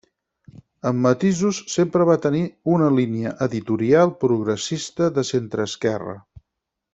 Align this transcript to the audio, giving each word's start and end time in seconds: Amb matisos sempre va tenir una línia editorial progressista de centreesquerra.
Amb 0.91 1.03
matisos 1.07 1.59
sempre 1.73 2.07
va 2.11 2.15
tenir 2.23 2.41
una 2.77 2.87
línia 3.01 3.35
editorial 3.47 4.15
progressista 4.25 5.11
de 5.19 5.27
centreesquerra. 5.33 6.19